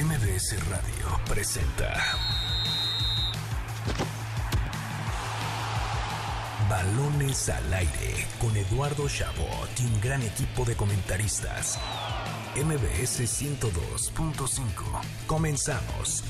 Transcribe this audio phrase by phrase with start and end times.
[0.00, 1.92] MBS Radio presenta
[6.70, 11.80] Balones al aire con Eduardo Chabot y un gran equipo de comentaristas.
[12.54, 15.00] MBS 102.5.
[15.26, 16.22] Comenzamos.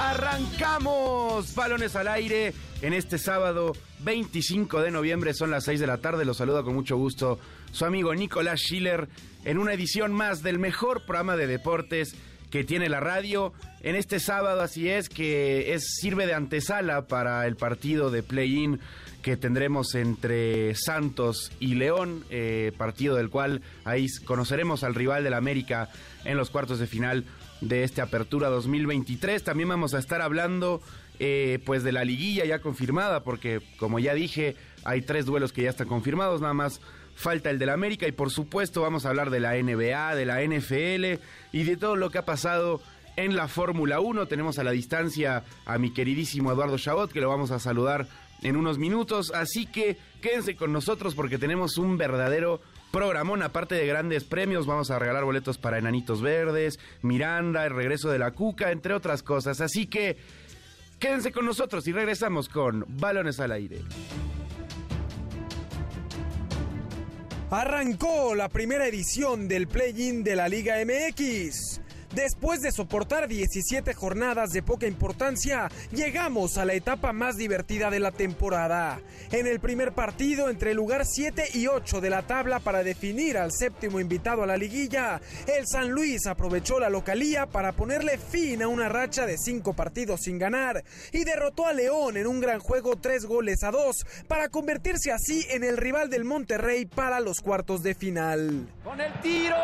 [0.00, 5.98] Arrancamos balones al aire en este sábado 25 de noviembre, son las 6 de la
[5.98, 7.38] tarde, los saluda con mucho gusto
[7.70, 9.08] su amigo Nicolás Schiller
[9.44, 12.16] en una edición más del mejor programa de deportes
[12.52, 13.52] que tiene la radio.
[13.80, 18.78] En este sábado, así es, que es, sirve de antesala para el partido de play-in
[19.22, 25.32] que tendremos entre Santos y León, eh, partido del cual ahí conoceremos al rival del
[25.32, 25.88] América
[26.24, 27.24] en los cuartos de final
[27.62, 29.42] de esta apertura 2023.
[29.42, 30.82] También vamos a estar hablando
[31.20, 35.62] eh, pues de la liguilla ya confirmada, porque como ya dije, hay tres duelos que
[35.62, 36.80] ya están confirmados, nada más
[37.14, 40.42] falta el del América y por supuesto vamos a hablar de la NBA, de la
[40.42, 42.80] NFL y de todo lo que ha pasado
[43.16, 44.26] en la Fórmula 1.
[44.26, 48.06] Tenemos a la distancia a mi queridísimo Eduardo Chabot que lo vamos a saludar
[48.42, 52.60] en unos minutos, así que quédense con nosotros porque tenemos un verdadero
[52.90, 58.10] programón, aparte de grandes premios, vamos a regalar boletos para Enanitos Verdes, Miranda, el regreso
[58.10, 59.60] de la Cuca, entre otras cosas.
[59.60, 60.18] Así que
[60.98, 63.80] quédense con nosotros y regresamos con Balones al Aire.
[67.54, 71.81] Arrancó la primera edición del play-in de la Liga MX.
[72.14, 78.00] Después de soportar 17 jornadas de poca importancia, llegamos a la etapa más divertida de
[78.00, 79.00] la temporada.
[79.30, 83.38] En el primer partido entre el lugar 7 y 8 de la tabla para definir
[83.38, 88.62] al séptimo invitado a la liguilla, el San Luis aprovechó la localía para ponerle fin
[88.62, 92.60] a una racha de 5 partidos sin ganar y derrotó a León en un gran
[92.60, 97.40] juego 3 goles a 2 para convertirse así en el rival del Monterrey para los
[97.40, 98.68] cuartos de final.
[98.84, 99.56] Con el tiro.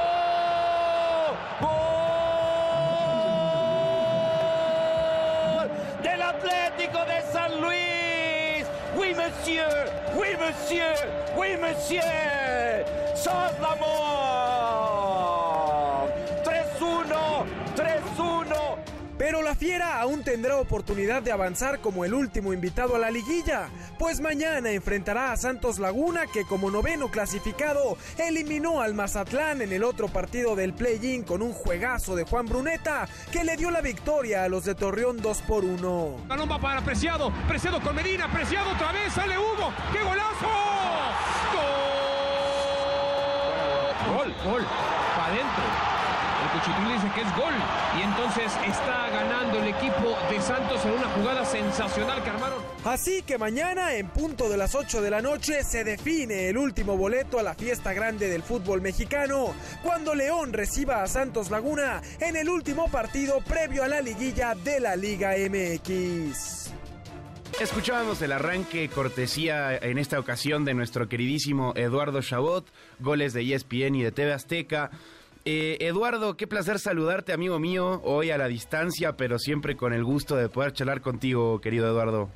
[6.48, 8.64] Atlético de San Luis.
[8.96, 9.64] Oui, monsieur.
[10.14, 10.94] Oui, monsieur.
[11.36, 12.00] Oui, monsieur.
[13.14, 14.27] Sos l'amour.
[19.48, 24.20] La Fiera aún tendrá oportunidad de avanzar como el último invitado a la liguilla, pues
[24.20, 30.08] mañana enfrentará a Santos Laguna que como noveno clasificado eliminó al Mazatlán en el otro
[30.08, 34.50] partido del play-in con un juegazo de Juan Bruneta que le dio la victoria a
[34.50, 36.24] los de Torreón 2 por 1.
[36.26, 40.46] Balón va para Preciado, Preciado con Medina, Preciado otra vez, sale Hugo, ¡qué golazo!
[44.04, 44.34] ¡Gol!
[44.34, 44.66] Gol, gol,
[45.16, 45.97] para adentro.
[46.42, 47.54] El Cuchitril dice que es gol
[47.98, 52.62] y entonces está ganando el equipo de Santos en una jugada sensacional que armaron.
[52.84, 56.96] Así que mañana en punto de las 8 de la noche se define el último
[56.96, 62.36] boleto a la fiesta grande del fútbol mexicano cuando León reciba a Santos Laguna en
[62.36, 66.70] el último partido previo a la liguilla de la Liga MX.
[67.60, 72.64] Escuchábamos el arranque cortesía en esta ocasión de nuestro queridísimo Eduardo Chabot,
[73.00, 74.92] goles de ESPN y de TV Azteca.
[75.44, 80.04] Eh, Eduardo, qué placer saludarte, amigo mío, hoy a la distancia, pero siempre con el
[80.04, 82.30] gusto de poder charlar contigo, querido Eduardo.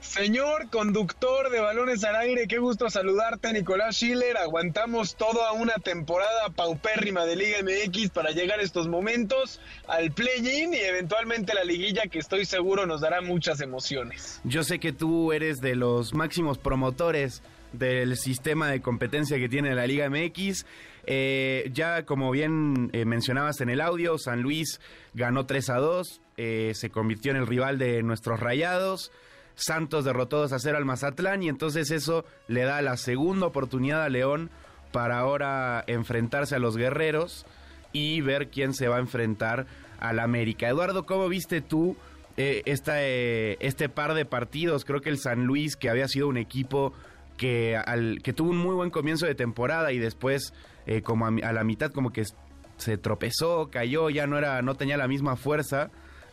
[0.00, 4.38] Señor conductor de balones al aire, qué gusto saludarte, Nicolás Schiller.
[4.38, 10.72] Aguantamos toda una temporada paupérrima de Liga MX para llegar a estos momentos al play-in
[10.72, 14.40] y eventualmente la liguilla que estoy seguro nos dará muchas emociones.
[14.44, 17.42] Yo sé que tú eres de los máximos promotores
[17.72, 20.64] del sistema de competencia que tiene la Liga MX.
[21.12, 24.80] Eh, ya como bien eh, mencionabas en el audio, San Luis
[25.12, 29.10] ganó 3 a 2, eh, se convirtió en el rival de nuestros rayados.
[29.56, 34.04] Santos derrotó 2 a 0 al Mazatlán y entonces eso le da la segunda oportunidad
[34.04, 34.50] a León
[34.92, 37.44] para ahora enfrentarse a los guerreros
[37.92, 39.66] y ver quién se va a enfrentar
[39.98, 40.68] al América.
[40.68, 41.96] Eduardo, ¿cómo viste tú
[42.36, 44.84] esta, este par de partidos?
[44.84, 46.92] Creo que el San Luis, que había sido un equipo
[47.36, 47.76] que,
[48.22, 50.54] que tuvo un muy buen comienzo de temporada y después
[50.86, 52.24] eh, como a, a, la mitad como que
[52.76, 55.90] se tropezó, cayó, ya no era, no tenía la misma fuerza.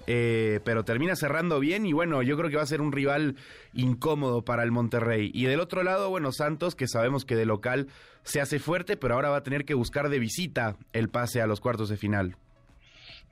[0.10, 3.36] Eh, pero termina cerrando bien y bueno, yo creo que va a ser un rival
[3.74, 5.30] incómodo para el Monterrey.
[5.34, 7.88] Y del otro lado, bueno, Santos, que sabemos que de local
[8.24, 11.48] se hace fuerte, pero ahora va a tener que buscar de visita el pase a
[11.48, 12.38] los cuartos de final.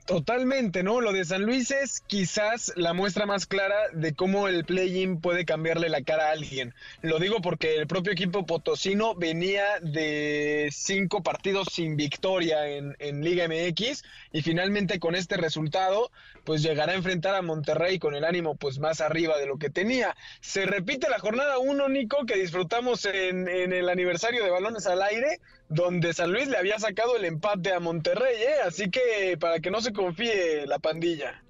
[0.06, 1.00] Totalmente, ¿no?
[1.00, 5.44] Lo de San Luis es quizás la muestra más clara de cómo el play-in puede
[5.44, 6.74] cambiarle la cara a alguien.
[7.02, 13.24] Lo digo porque el propio equipo potosino venía de cinco partidos sin victoria en, en,
[13.24, 16.12] Liga MX y finalmente con este resultado
[16.44, 19.70] pues llegará a enfrentar a Monterrey con el ánimo pues más arriba de lo que
[19.70, 20.16] tenía.
[20.40, 25.02] Se repite la jornada 1, Nico, que disfrutamos en, en el aniversario de Balones al
[25.02, 28.62] Aire donde San Luis le había sacado el empate a Monterrey, ¿eh?
[28.66, 31.42] Así que para que no se confíe la pandilla.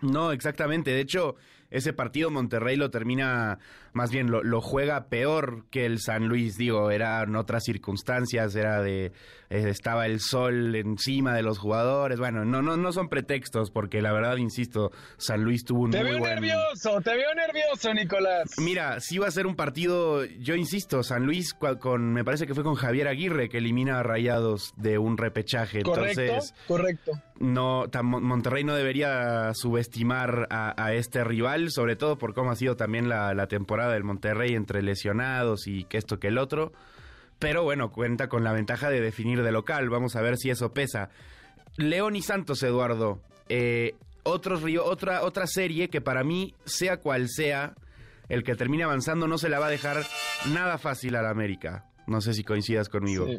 [0.00, 0.90] No, exactamente.
[0.90, 1.36] De hecho,
[1.70, 3.58] ese partido Monterrey lo termina,
[3.92, 9.12] más bien lo, juega peor que el San Luis, digo, eran otras circunstancias, era de,
[9.50, 14.00] eh, estaba el sol encima de los jugadores, bueno, no, no, no son pretextos, porque
[14.00, 16.34] la verdad, insisto, San Luis tuvo un te muy veo buen...
[16.34, 18.50] nervioso, te veo nervioso, Nicolás.
[18.58, 22.54] Mira, sí va a ser un partido, yo insisto, San Luis con, me parece que
[22.54, 26.54] fue con Javier Aguirre que elimina a Rayados de un repechaje, correcto, entonces...
[26.66, 27.12] Correcto,
[27.42, 33.08] no, Monterrey no debería subestimar a, este rival, sobre todo por cómo ha sido también
[33.08, 36.72] la, temporada del Monterrey entre lesionados y que esto que el otro.
[37.38, 39.88] Pero bueno, cuenta con la ventaja de definir de local.
[39.90, 41.10] Vamos a ver si eso pesa.
[41.76, 43.20] León y Santos, Eduardo.
[43.48, 47.74] Eh, otra, otra serie que para mí, sea cual sea,
[48.28, 50.04] el que termine avanzando no se la va a dejar
[50.52, 51.86] nada fácil a la América.
[52.06, 53.26] No sé si coincidas conmigo.
[53.26, 53.38] Sí,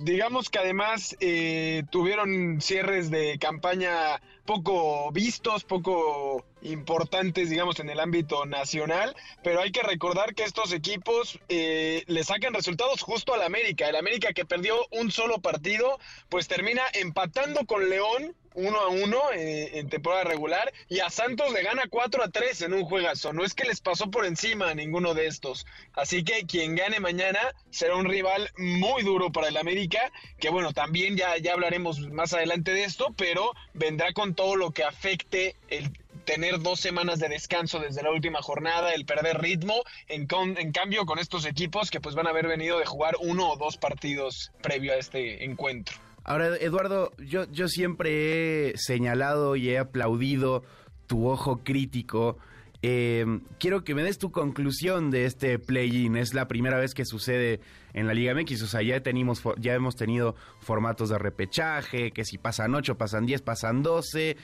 [0.00, 8.00] digamos que además eh, tuvieron cierres de campaña poco vistos, poco importantes, digamos, en el
[8.00, 13.42] ámbito nacional, pero hay que recordar que estos equipos eh, le sacan resultados justo al
[13.42, 13.88] América.
[13.88, 15.98] El América que perdió un solo partido,
[16.28, 21.52] pues termina empatando con León uno a uno eh, en temporada regular y a Santos
[21.52, 23.32] le gana 4 a 3 en un juegazo.
[23.32, 25.66] No es que les pasó por encima a ninguno de estos.
[25.92, 27.38] Así que quien gane mañana
[27.70, 30.10] será un rival muy duro para el América,
[30.40, 34.70] que bueno, también ya, ya hablaremos más adelante de esto, pero vendrá con todo lo
[34.70, 35.90] que afecte el
[36.24, 40.26] tener dos semanas de descanso desde la última jornada, el perder ritmo, en,
[40.58, 43.56] en cambio con estos equipos que pues van a haber venido de jugar uno o
[43.56, 46.05] dos partidos previo a este encuentro.
[46.28, 50.64] Ahora, Eduardo, yo, yo siempre he señalado y he aplaudido
[51.06, 52.36] tu ojo crítico.
[52.82, 56.16] Em, quiero que me des tu conclusión de este play-in.
[56.16, 57.60] Es la primera vez que sucede
[57.94, 58.60] en la Liga MX.
[58.62, 63.24] O sea, ya, tenemos, ya hemos tenido formatos de repechaje, que si pasan 8, pasan
[63.24, 64.36] 10, pasan 12.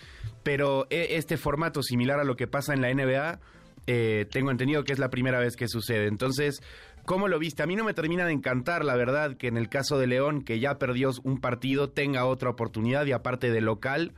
[0.44, 3.40] Pero e, este formato similar a lo que pasa en la NBA,
[3.88, 6.06] eh, tengo entendido que es la primera vez que sucede.
[6.06, 6.62] Entonces,
[7.04, 7.62] ¿Cómo lo viste?
[7.62, 10.43] A mí no me termina de encantar, la verdad, que en el caso de León,
[10.43, 14.12] que ya perdió un partido, tenga otra oportunidad y aparte de local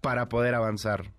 [0.00, 1.12] para poder avanzar.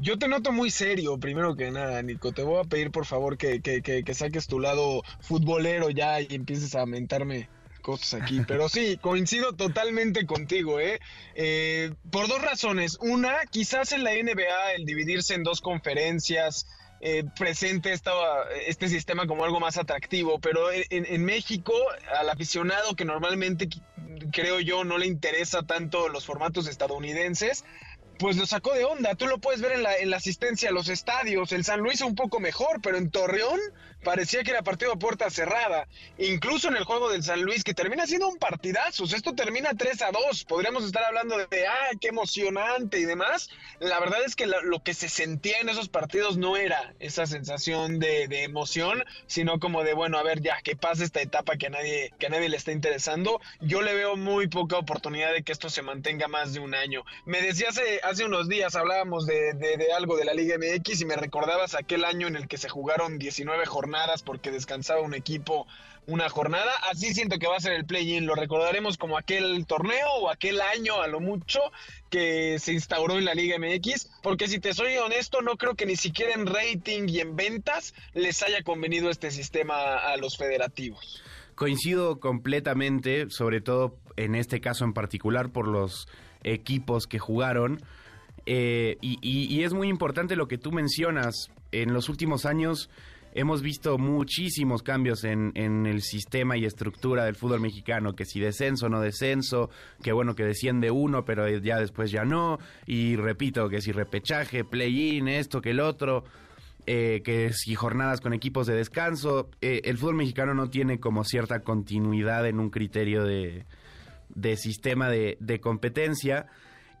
[0.00, 2.32] Yo te noto muy serio, primero que nada, Nico.
[2.32, 6.74] Te voy a pedir, por favor, que, que, saques tu lado futbolero ya y empieces
[6.74, 7.48] a mentarme
[7.82, 8.40] cosas aquí.
[8.48, 11.00] Pero sí, coincido totalmente contigo, ¿eh?
[11.34, 11.92] ¿eh?
[12.10, 12.98] Por dos razones.
[13.00, 16.66] Una, quizás en la NBA el dividirse en dos conferencias
[17.00, 21.72] eh, presente estaba este sistema como algo más atractivo, pero en, en, México
[22.18, 23.68] al aficionado que normalmente
[24.32, 27.64] creo yo no le interesa tanto los formatos estadounidenses,
[28.18, 29.14] pues lo sacó de onda.
[29.14, 31.52] Tú lo puedes ver en la, en la asistencia a los estadios.
[31.52, 33.58] El San Luis un poco mejor, pero en Torreón
[34.02, 35.86] parecía que era partido a puerta cerrada.
[36.18, 39.04] Incluso en el juego del San Luis, que termina siendo un partidazo.
[39.04, 40.44] Esto termina 3 a 2.
[40.44, 43.50] Podríamos estar hablando de, ah, qué emocionante y demás.
[43.78, 47.98] La verdad es que lo, que se sentía en esos partidos no era esa sensación
[47.98, 51.66] de, de, emoción, sino como de, bueno, a ver, ya, que pase esta etapa que
[51.66, 53.40] a, nadie, que a nadie le está interesando.
[53.60, 57.04] Yo le veo muy poca oportunidad de que esto se mantenga más de un año.
[57.26, 61.04] Me decía hace, hace unos días, hablábamos de, de, algo de la Liga MX y
[61.04, 63.89] me recordabas aquel año en el que se jugaron 19 jornadas
[64.24, 65.66] porque descansaba un equipo
[66.06, 66.72] una jornada.
[66.90, 68.26] Así siento que va a ser el play-in.
[68.26, 71.60] Lo recordaremos como aquel torneo o aquel año a lo mucho
[72.10, 74.10] que se instauró en la Liga MX.
[74.22, 77.94] Porque si te soy honesto, no creo que ni siquiera en rating y en ventas
[78.14, 81.22] les haya convenido este sistema a los federativos.
[81.54, 86.08] Coincido completamente, sobre todo en este caso en particular por los
[86.42, 87.82] equipos que jugaron.
[88.46, 91.50] Eh, y es muy importante lo que tú mencionas.
[91.72, 92.90] En los últimos años
[93.32, 98.40] hemos visto muchísimos cambios en, en, el sistema y estructura del fútbol mexicano, que si
[98.40, 99.70] descenso, no descenso,
[100.02, 104.64] que bueno, que desciende uno, pero ya después ya no, y repito, que si repechaje,
[104.64, 106.24] play-in, esto, que el otro,
[106.86, 111.24] eh, que si jornadas con equipos de descanso, eh, el fútbol mexicano no tiene como
[111.24, 113.64] cierta continuidad en un criterio de,
[114.28, 116.46] de sistema de competencia.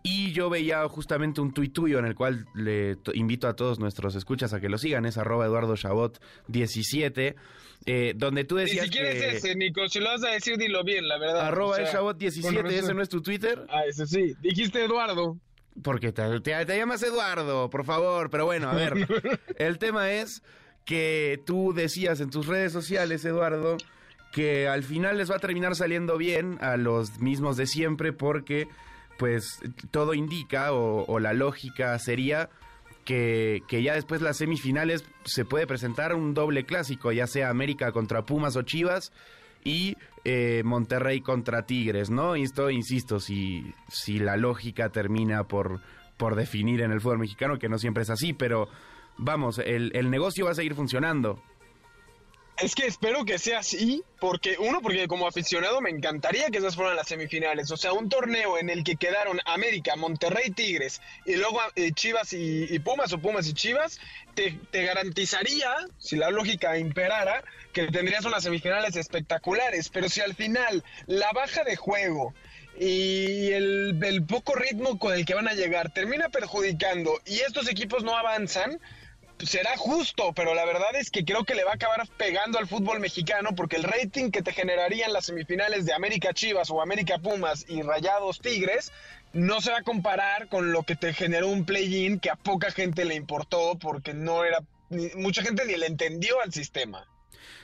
[0.02, 4.14] Y yo veía justamente un tuit tuyo en el cual le invito a todos nuestros
[4.14, 7.36] escuchas a que lo sigan, es arroba Eduardo Chabot 17,
[7.86, 8.86] eh, donde tú decías.
[8.86, 11.48] Ni siquiera es ese, Nico, si lo vas a decir, dilo bien, la verdad.
[11.48, 13.66] Arroba Chabot 17, ¿ese no es tu Twitter?
[13.68, 14.34] Ah, ese sí.
[14.40, 15.36] Dijiste Eduardo.
[15.82, 19.06] Porque te, te llamas Eduardo, por favor, pero bueno, a ver.
[19.58, 20.42] el tema es
[20.84, 23.76] que tú decías en tus redes sociales, Eduardo,
[24.32, 28.66] que al final les va a terminar saliendo bien a los mismos de siempre porque
[29.20, 29.60] pues
[29.90, 32.48] todo indica o, la lógica sería
[33.04, 38.24] que, ya después las semifinales se puede presentar un doble clásico, ya sea América contra
[38.24, 39.12] Pumas o Chivas,
[39.62, 42.34] y eh, Monterrey contra Tigres, ¿no?
[42.34, 45.82] Y esto, insisto, si, si la lógica termina por,
[46.16, 48.68] por definir en el fútbol mexicano, que no siempre es así, pero
[49.18, 51.42] vamos, el, el negocio va a seguir funcionando.
[52.60, 56.76] Es que espero que sea así, porque uno, porque como aficionado me encantaría que esas
[56.76, 57.70] fueran las semifinales.
[57.70, 62.34] O sea, un torneo en el que quedaron América, Monterrey, Tigres y luego eh, Chivas
[62.34, 63.98] y, Pumas o Pumas y Chivas,
[64.34, 69.88] te, te, garantizaría, si la lógica imperara, que tendrías unas semifinales espectaculares.
[69.88, 72.34] Pero si al final la baja de juego
[72.78, 77.68] y el, el poco ritmo con el que van a llegar termina perjudicando y estos
[77.68, 78.78] equipos no avanzan,
[79.44, 82.66] será justo, pero la verdad es que creo que le va a acabar pegando al
[82.66, 87.18] fútbol mexicano porque el rating que te generarían las semifinales de América Chivas o América
[87.18, 88.92] Pumas y Rayados Tigres
[89.32, 92.70] no se va a comparar con lo que te generó un play-in que a poca
[92.70, 94.60] gente le importó porque no era
[95.16, 97.06] mucha gente ni le entendió al sistema.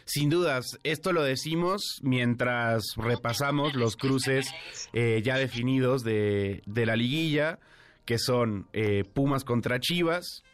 [0.05, 4.47] Sin dudas, esto lo decimos mientras repasamos los cruces
[4.93, 7.59] eh, ya definidos de, de, la liguilla,
[8.05, 10.45] que son eh, Pumas contra Chivas,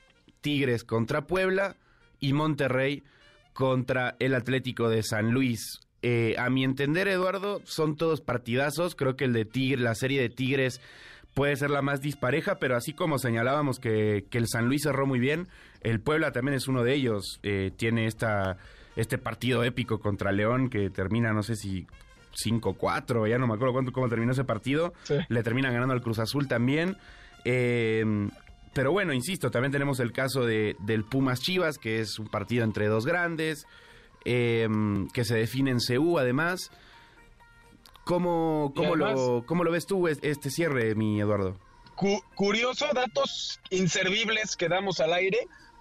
[0.43, 1.77] Tigres contra Puebla
[2.21, 3.03] y Monterrey
[3.55, 5.81] contra el Atlético de San Luis.
[6.03, 8.95] Eh, a mi entender, Eduardo, son todos partidazos.
[8.95, 10.81] Creo que el de Tigre, la serie de Tigres
[11.35, 15.19] puede ser la más dispareja, pero así como señalábamos que, el San Luis cerró muy
[15.19, 15.49] bien,
[15.81, 17.41] el Puebla también es uno de ellos.
[17.43, 18.59] Eh, tiene esta,
[18.97, 21.87] este partido épico contra León que termina, no sé si
[22.45, 24.93] 5-4, ya no me acuerdo cuánto, cómo terminó ese partido.
[25.29, 26.97] Le terminan ganando al Cruz Azul también.
[27.45, 28.05] Eh,
[28.73, 32.65] pero bueno, insisto, también tenemos el caso de, del Pumas Chivas, que es un partido
[32.65, 33.67] entre dos grandes,
[34.25, 36.71] em, que se define en CU además.
[38.05, 41.57] ¿Cómo, cómo, lo, ¿Cómo lo ves tú este cierre, mi Eduardo?
[42.35, 45.39] curioso, datos inservibles que damos al aire.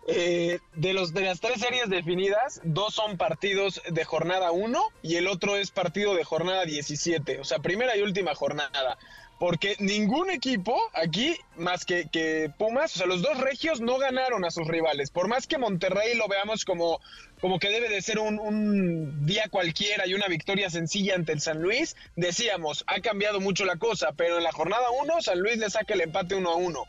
[0.08, 5.18] Eh, de, los, de las tres series definidas, dos son partidos de jornada 1 y
[5.18, 8.98] el otro es partido de jornada 17, o sea, primera y última jornada
[9.42, 14.46] porque ningún equipo aquí, más que, que, Pumas, o sea, los dos regios no ganaron
[14.46, 15.10] a sus rivales.
[15.10, 17.02] Por más que Monterrey lo veamos como,
[17.42, 21.42] como que debe de ser un, un, día cualquiera y una victoria sencilla ante el
[21.42, 25.58] San Luis, decíamos, ha cambiado mucho la cosa, pero en la jornada 1 San Luis
[25.58, 26.84] le saca el empate 1 a 1.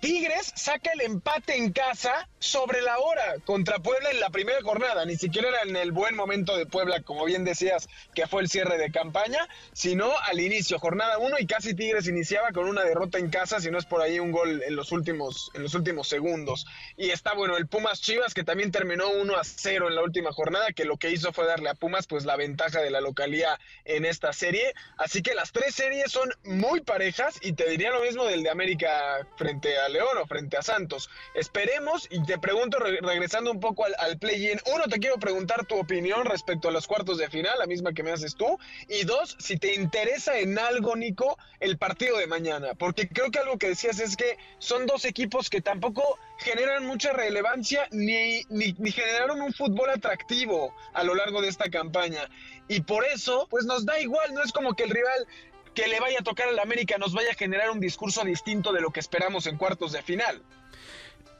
[0.00, 5.04] Tigres saca el empate en casa sobre la hora contra Puebla en la primera jornada.
[5.04, 8.48] Ni siquiera era en el buen momento de Puebla, como bien decías, que fue el
[8.48, 13.18] cierre de campaña, sino al inicio, jornada 1 y casi Tigres iniciaba con una derrota
[13.18, 16.08] en casa, si no es por ahí un gol en los últimos, en los últimos
[16.08, 16.66] segundos.
[16.96, 20.32] Y está bueno el Pumas Chivas, que también terminó 1 a 0 en la última
[20.32, 23.58] jornada, que lo que hizo fue darle a Pumas pues la ventaja de la localía
[23.84, 24.74] en esta serie.
[24.96, 28.50] Así que las tres series son muy parejas y te diría lo mismo del de
[28.50, 31.10] América frente a León o frente a Santos.
[31.34, 36.26] Esperemos y te pregunto, regresando un poco al, play-in, uno, te quiero preguntar tu opinión
[36.26, 39.56] respecto a los cuartos de final, la misma que me haces tú, y dos, si
[39.56, 43.98] te interesa en algo, Nico, el partido de mañana, porque creo que algo que decías
[43.98, 49.54] es que son dos equipos que tampoco generan mucha relevancia ni, ni, ni generaron un
[49.54, 52.28] fútbol atractivo a lo largo de esta campaña.
[52.68, 55.26] Y por eso, pues nos da igual, no es como que el rival
[55.74, 58.82] que le vaya a tocar al América nos vaya a generar un discurso distinto de
[58.82, 60.42] lo que esperamos en cuartos de final.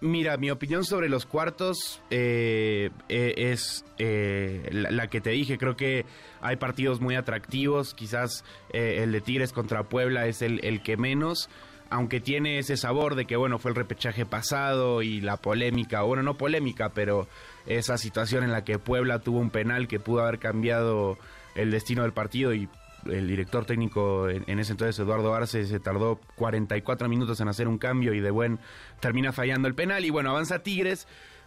[0.01, 5.59] Mira, mi opinión sobre los cuartos eh, eh, es eh, la, que te dije.
[5.59, 6.07] Creo que
[6.41, 7.95] hay partidos muy atractivos.
[7.95, 11.51] Quizás el de Tigres contra Puebla es el, el, que menos.
[11.91, 16.23] Aunque tiene ese sabor de que, bueno, fue el repechaje pasado y la polémica, bueno,
[16.23, 17.27] no polémica, pero
[17.67, 21.19] esa situación en la que Puebla tuvo un penal que pudo haber cambiado
[21.55, 22.69] el destino del partido y
[23.09, 27.79] el director técnico en, ese entonces, Eduardo Arce, se tardó 44 minutos en hacer un
[27.79, 28.59] cambio y de buen
[29.01, 30.05] termina fallando el penal.
[30.05, 31.07] Y bueno, avanza Tigres,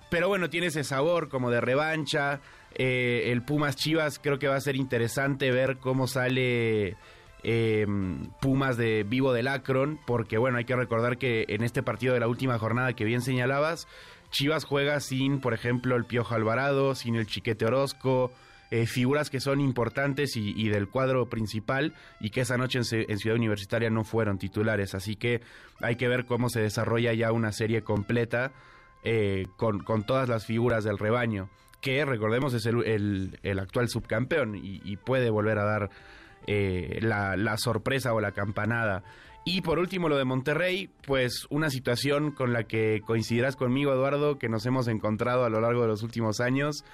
[0.10, 2.41] pero bueno, tiene ese sabor como de revancha.
[2.75, 6.96] Eh, el Pumas Chivas creo que va a ser interesante ver cómo sale
[7.44, 12.13] em, Pumas de Vivo del Akron, porque bueno, hay que recordar que en este partido
[12.13, 13.88] de la última jornada que bien señalabas,
[14.32, 18.32] Chivas juega sin, por ejemplo, el Piojo Alvarado, sin el Chiquete Orozco.
[18.73, 23.35] Eh, figuras que son importantes y, del cuadro principal y que esa noche en, Ciudad
[23.35, 24.95] Universitaria no fueron titulares.
[24.95, 25.41] Así que
[25.81, 28.53] hay que ver cómo se desarrolla ya una serie completa
[29.03, 31.49] eh, con, todas las figuras del rebaño,
[31.81, 35.89] que recordemos es el, actual subcampeón y, puede volver a dar
[36.47, 39.03] eh, la sorpresa o la campanada.
[39.43, 44.37] Y por último, lo de Monterrey, pues una situación con la que coincidirás conmigo, Eduardo,
[44.37, 46.85] que nos hemos encontrado a lo largo de los últimos años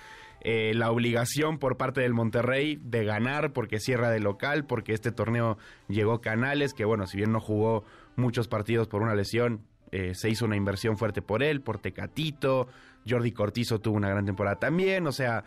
[0.41, 5.11] eh, la obligación por parte del Monterrey de ganar porque cierra de local, porque este
[5.11, 7.83] torneo llegó Canales, que bueno, si bien no jugó
[8.15, 12.67] muchos partidos por una lesión, eh, se hizo una inversión fuerte por él, por Tecatito,
[13.07, 15.43] Jordi Cortizo tuvo una gran temporada también, o sea,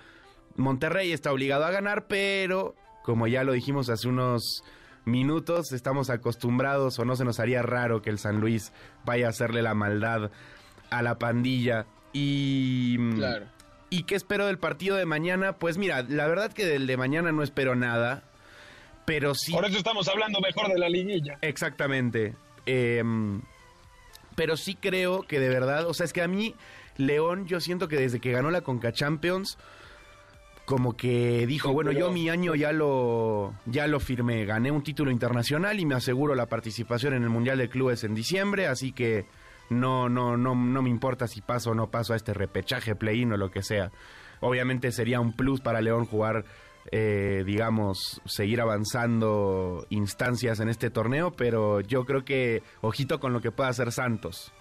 [0.56, 4.64] Monterrey está obligado a ganar, pero como ya lo dijimos hace unos
[5.04, 8.72] minutos, estamos acostumbrados o no se nos haría raro que el San Luis
[9.04, 10.30] vaya a hacerle la maldad
[10.90, 11.86] a la pandilla.
[12.12, 12.96] Y...
[13.14, 13.46] Claro.
[13.90, 15.54] ¿Y qué espero del partido de mañana?
[15.54, 18.22] Pues mira, la verdad que del de mañana no espero nada,
[19.04, 19.52] pero sí...
[19.52, 21.38] Por eso estamos hablando mejor de la liguilla.
[21.42, 22.34] Exactamente.
[22.66, 23.42] Em,
[24.36, 26.54] pero sí creo que de verdad, o sea, es que a mí,
[26.96, 29.58] León, yo siento que desde que ganó la Conca Champions,
[30.64, 35.10] como que dijo, bueno, yo mi año ya lo, ya lo firmé, gané un título
[35.10, 39.26] internacional y me aseguro la participación en el Mundial de Clubes en diciembre, así que
[39.70, 43.32] no, no, no, no me importa si paso o no paso a este repechaje, play-in
[43.32, 43.90] o lo que sea.
[44.40, 46.44] Obviamente sería un plus para León jugar,
[46.90, 53.40] eh, digamos, seguir avanzando instancias en este torneo, pero yo creo que ojito con lo
[53.40, 54.52] que pueda hacer Santos.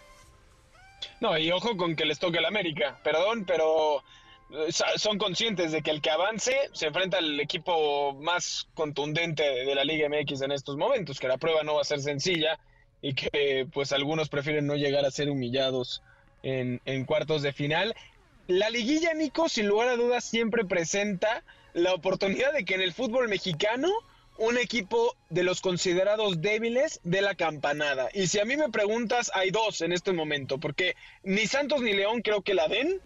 [1.22, 3.00] No, y ojo con que les toque el América.
[3.04, 4.04] Perdón, pero
[4.52, 9.76] eh, son conscientes de que el que avance se enfrenta al equipo más contundente de
[9.76, 12.60] la Liga MX en estos momentos, que la prueba no va a ser sencilla
[13.02, 16.02] y que pues algunos prefieren no llegar a ser humillados
[16.44, 17.96] en, en cuartos de final.
[18.48, 22.94] La liguilla, Nico, sin lugar a dudas, siempre presenta la oportunidad de que en el
[22.94, 23.90] fútbol mexicano
[24.40, 28.10] un equipo de los considerados débiles de la campanada.
[28.14, 31.92] Y si a mí me preguntas, hay dos en este momento, porque ni Santos ni
[31.94, 33.02] León creo que la den,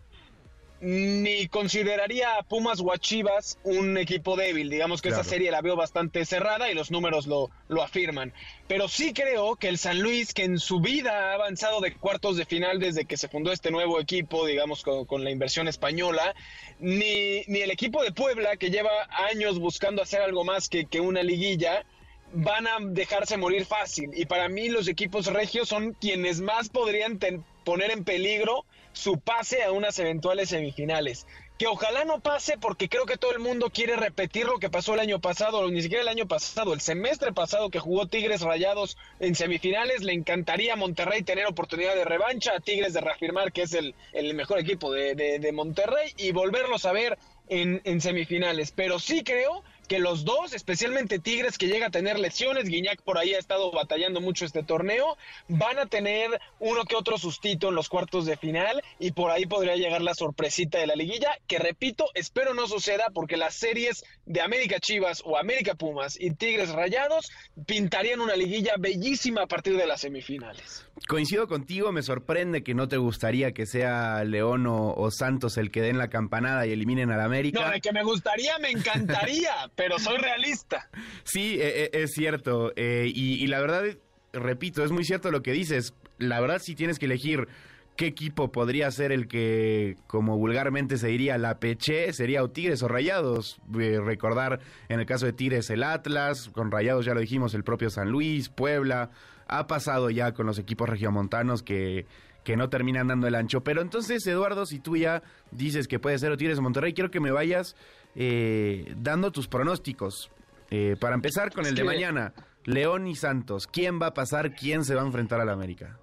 [0.84, 4.70] ni consideraría a Pumas o a Chivas un equipo débil.
[4.70, 8.34] Digamos que esa serie la veo bastante cerrada y los números lo, lo afirman.
[8.68, 12.36] Pero sí creo que el San Luis, que en su vida ha avanzado de cuartos
[12.36, 16.36] de final desde que se fundó este nuevo equipo, digamos con, la inversión española,
[16.80, 18.92] ni, ni, el equipo de Puebla, que lleva
[19.32, 21.86] años buscando hacer algo más que, que una liguilla,
[22.34, 24.10] van a dejarse morir fácil.
[24.16, 27.20] Y para mí los equipos regios son quienes más podrían
[27.64, 31.28] poner en peligro su pase a unas eventuales semifinales.
[31.58, 34.96] Que ojalá no pase porque creo que todo el mundo quiere repetir lo que pasó
[34.96, 38.98] el año pasado, ni siquiera el año pasado, el semestre pasado que jugó Tigres Rayados
[39.20, 40.02] en semifinales.
[40.02, 43.94] Le encantaría a Monterrey tener oportunidad de revancha, a Tigres de reafirmar que es el,
[44.14, 48.72] el mejor equipo de, de, Monterrey y volverlos a ver en, en semifinales.
[48.72, 53.18] Pero sí creo que los dos, especialmente Tigres, que llega a tener lesiones, Guiñac por
[53.18, 55.18] ahí ha estado batallando mucho este torneo,
[55.48, 59.46] van a tener uno que otro sustito en los cuartos de final y por ahí
[59.46, 64.04] podría llegar la sorpresita de la liguilla, que repito, espero no suceda porque las series
[64.26, 67.32] de América Chivas o América Pumas y Tigres Rayados
[67.66, 70.86] pintarían una liguilla bellísima a partir de las semifinales.
[71.08, 75.82] Coincido contigo, me sorprende que no te gustaría que sea León o, Santos el que
[75.82, 77.66] den la campanada y eliminen al América.
[77.66, 80.90] No, de que me gustaría, me encantaría, pero soy realista.
[81.26, 82.72] Sí, e, e, es cierto.
[82.78, 83.84] Eh, y, la verdad,
[84.32, 85.94] repito, es muy cierto lo que dices.
[86.20, 87.50] La verdad, si tienes que elegir
[87.98, 92.82] qué equipo podría ser el que, como vulgarmente se diría, la peche, sería o Tigres
[92.82, 93.60] o Rayados.
[93.78, 97.66] Eh, recordar en el caso de Tigres el Atlas, con Rayados ya lo dijimos, el
[97.66, 99.12] propio San Luis, Puebla.
[99.48, 102.06] Ha pasado ya con los equipos regiomontanos que,
[102.44, 103.62] que no terminan dando el ancho.
[103.62, 107.12] Pero entonces, Eduardo, si tú ya dices que puede ser o Tigres o Monterrey, quiero
[107.12, 107.76] que me vayas
[108.16, 110.32] eh, dando tus pronósticos.
[110.72, 112.34] Eh, para empezar con el de mañana,
[112.66, 113.68] León y Santos.
[113.68, 114.56] ¿Quién va a pasar?
[114.56, 116.00] ¿Quién se va a enfrentar al América?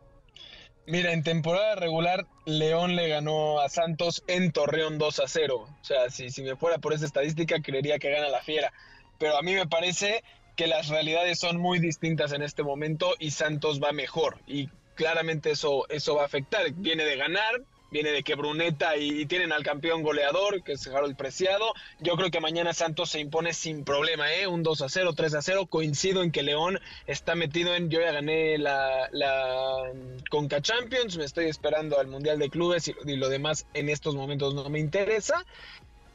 [0.86, 5.56] Mira, en temporada regular, León le ganó a Santos en Torreón 2 a 0.
[5.56, 8.72] O sea, si, si me fuera por esa estadística, creería que gana la fiera.
[9.18, 10.24] Pero a mí me parece
[10.56, 14.38] que las realidades son muy distintas en este momento y Santos va mejor.
[14.46, 16.70] Y claramente eso, eso va a afectar.
[16.72, 21.16] Viene de ganar, viene de que Bruneta y, tienen al campeón goleador, que es Harold
[21.16, 21.72] Preciado.
[22.00, 24.46] Yo creo que mañana Santos se impone sin problema, ¿eh?
[24.46, 25.66] Un 2 a 0, 3 a 0.
[25.66, 27.90] Coincido en que León está metido en.
[27.90, 29.92] Yo ya gané la, la
[30.30, 34.54] Conca Champions, me estoy esperando al Mundial de Clubes y, lo demás en estos momentos
[34.54, 35.44] no me interesa.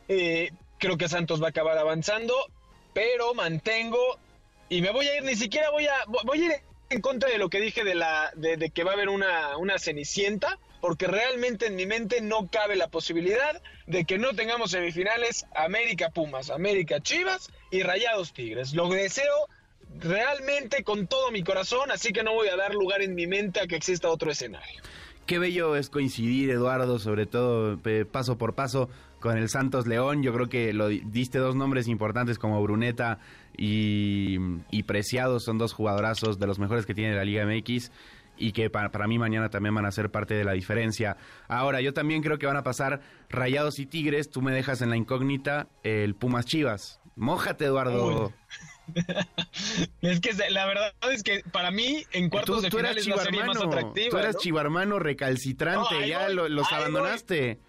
[0.07, 2.35] Eh, creo que Santos va a acabar avanzando,
[2.93, 4.19] pero mantengo.
[4.69, 5.93] Y me voy a ir, ni siquiera voy a.
[6.25, 6.51] Voy a ir
[6.89, 9.79] en contra de lo que dije de, la, de, que va a haber una, una
[9.79, 15.47] cenicienta porque realmente en mi mente no cabe la posibilidad de que no tengamos semifinales
[15.55, 18.73] América Pumas, América Chivas y Rayados Tigres.
[18.73, 19.33] Lo deseo
[19.99, 23.61] realmente con todo mi corazón, así que no voy a dar lugar en mi mente
[23.61, 24.83] a que exista otro escenario.
[25.25, 27.79] Qué bello es coincidir, Eduardo, sobre todo
[28.11, 28.87] paso por paso
[29.19, 30.21] con el Santos León.
[30.21, 33.17] Yo creo que lo diste dos nombres importantes como Bruneta
[33.57, 34.37] y,
[34.71, 37.91] y Preciado, son dos jugadorazos de los mejores que tiene la Liga MX
[38.37, 41.17] y que para, para, mí mañana también van a ser parte de la diferencia.
[41.47, 44.29] Ahora, yo también creo que van a pasar Rayados y Tigres.
[44.29, 46.99] Tú me dejas en la incógnita el Pumas Chivas.
[47.15, 48.33] Mójate, Eduardo.
[50.01, 53.43] es que la verdad es que para mí en cuartos de final es la serie
[53.43, 54.09] más atractiva.
[54.09, 57.59] Tú eres chivarmano recalcitrante, ya los abandonaste.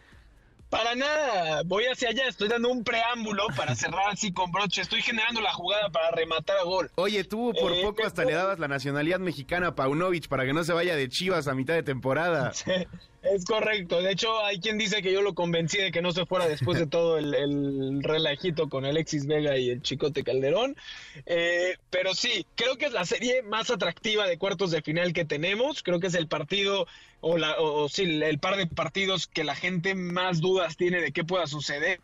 [0.68, 5.00] Para nada, voy hacia allá, estoy dando un preámbulo para cerrar así con broche, estoy
[5.00, 6.90] generando la jugada para rematar a gol.
[6.96, 10.52] Oye, tú por Eh, poco hasta le dabas la nacionalidad mexicana a Paunovic para que
[10.52, 12.52] no se vaya de Chivas a mitad de temporada.
[13.22, 16.26] Es correcto, de hecho hay quien dice que yo lo convencí de que no se
[16.26, 20.76] fuera después de todo el, el relajito con Alexis Vega y el Chicote Calderón,
[21.24, 25.24] Eh, pero sí, creo que es la serie más atractiva de cuartos de final que
[25.24, 26.86] tenemos, creo que es el partido
[27.20, 31.00] o, la, o, o sí, el par de partidos que la gente más dudas tiene
[31.00, 32.00] de qué pueda suceder.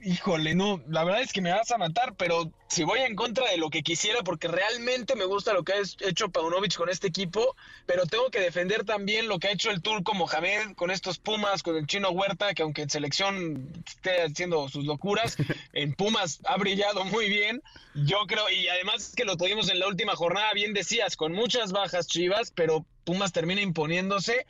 [0.00, 3.50] Híjole, no, la verdad es que me vas a matar, pero si voy en contra
[3.50, 7.06] de lo que quisiera, porque realmente me gusta lo que ha hecho Paunovic con este
[7.06, 7.56] equipo,
[7.86, 11.62] pero tengo que defender también lo que ha hecho el turco Mohamed con estos Pumas,
[11.62, 15.36] con el chino Huerta, que aunque en selección esté haciendo sus locuras,
[15.72, 17.62] en Pumas ha brillado muy bien.
[17.94, 21.72] Yo creo, y además que lo tuvimos en la última jornada, bien decías, con muchas
[21.72, 24.46] bajas chivas, pero Pumas termina imponiéndose.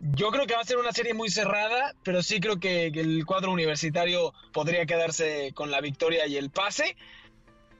[0.00, 3.26] Yo creo que va a ser una serie muy cerrada, pero sí creo que, el
[3.26, 6.96] cuadro universitario podría quedarse con la victoria y el pase.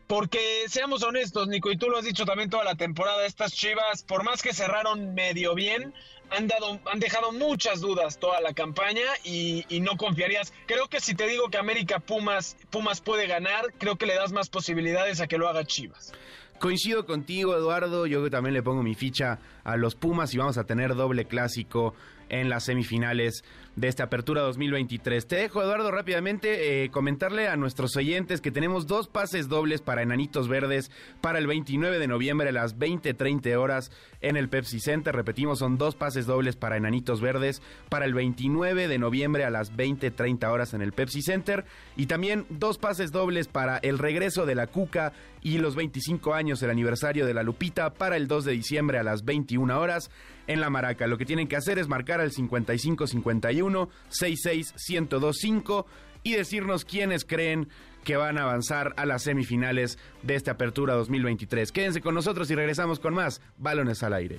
[0.07, 4.03] Porque seamos honestos, Nico, y tú lo has dicho también toda la temporada, estas Chivas,
[4.03, 5.95] por más que cerraron medio bien,
[6.31, 10.53] han, dado, han dejado muchas dudas toda la campaña y, y no confiarías.
[10.67, 14.33] Creo que si te digo que América Pumas, Pumas puede ganar, creo que le das
[14.33, 16.13] más posibilidades a que lo haga Chivas.
[16.61, 18.05] Coincido contigo, Eduardo.
[18.07, 21.95] Yo también le pongo mi ficha a los Pumas y vamos a tener doble clásico
[22.29, 23.45] en las semifinales
[23.77, 25.27] de esta apertura 2023.
[25.27, 30.03] Te dejo, Eduardo, rápidamente eh, comentarle a nuestros oyentes que tenemos dos pases dobles para
[30.03, 35.15] Enanitos Verdes para el 29 de noviembre a las 20:30 horas en el Pepsi Center.
[35.15, 39.75] Repetimos, son dos pases dobles para Enanitos Verdes para el 29 de noviembre a las
[39.75, 41.65] 20:30 horas en el Pepsi Center.
[41.97, 46.63] Y también dos pases dobles para el regreso de la Cuca y los 25 años,
[46.63, 50.11] el aniversario de la Lupita, para el 2 de diciembre a las 21 horas
[50.47, 51.07] en la Maraca.
[51.07, 55.87] Lo que tienen que hacer es marcar al 5551 66 1025
[56.23, 57.69] y decirnos quiénes creen
[58.05, 61.73] que van a avanzar a las semifinales de esta apertura 2023.
[61.73, 64.39] Quédense con nosotros y regresamos con más Balones al aire.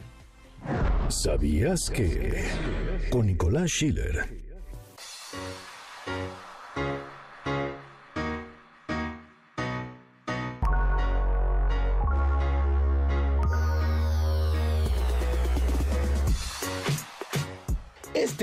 [1.09, 2.43] ¿Sabías que?
[3.09, 4.27] Con Nicolás Schiller.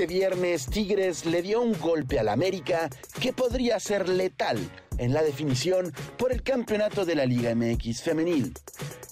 [0.09, 2.89] Viernes Tigres le dio un golpe al América
[3.21, 4.57] que podría ser letal
[4.97, 8.51] en la definición por el campeonato de la Liga MX femenil.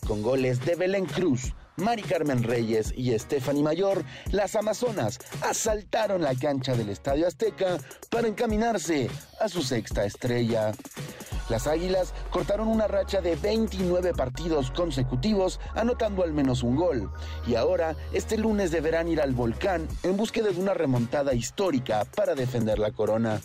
[0.07, 6.33] Con goles de Belén Cruz, Mari Carmen Reyes y Stephanie Mayor, las Amazonas asaltaron la
[6.33, 7.77] cancha del Estadio Azteca
[8.09, 9.07] para encaminarse
[9.39, 10.71] a su sexta estrella.
[11.49, 17.09] Las Águilas cortaron una racha de 29 partidos consecutivos anotando al menos un gol
[17.47, 22.35] y ahora este lunes deberán ir al volcán en búsqueda de una remontada histórica para
[22.35, 23.41] defender la corona.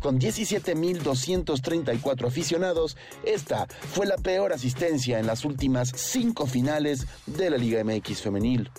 [0.00, 7.56] Con 17.234 aficionados, esta fue la peor asistencia en las últimas cinco finales de la
[7.56, 8.70] Liga MX femenil.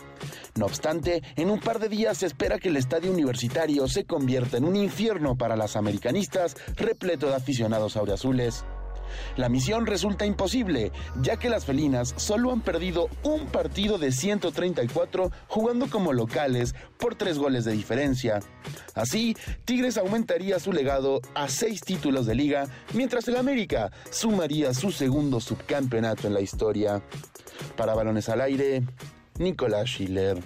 [0.56, 4.58] No obstante, en un par de días se espera que el estadio universitario se convierta
[4.58, 8.66] en un infierno para las americanistas repleto de aficionados aureazules.
[9.38, 10.92] La misión resulta imposible,
[11.22, 17.16] ya que las felinas solo han perdido un partido de 134 jugando como locales por
[17.16, 18.40] tres goles de diferencia.
[18.94, 24.92] Así, Tigres aumentaría su legado a seis títulos de liga, mientras el América sumaría su
[24.92, 27.02] segundo subcampeonato en la historia.
[27.76, 28.84] Para balones al aire,
[29.38, 30.38] Nicolás Schiller.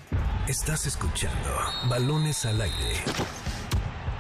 [0.48, 1.50] Estás escuchando
[1.90, 3.04] Balones al aire.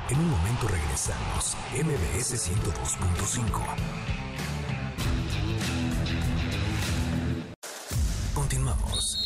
[0.10, 1.56] En un momento regresamos.
[1.73, 4.22] MBS 102.5.
[8.33, 9.19] Continuamos.